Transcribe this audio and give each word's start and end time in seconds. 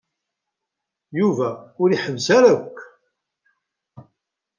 Yuba 1.19 1.49
ur 1.81 1.89
iḥebbes 1.91 2.27
ara 2.37 2.49
akk. 2.53 2.77